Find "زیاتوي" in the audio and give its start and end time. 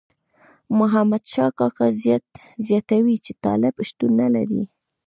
2.67-3.15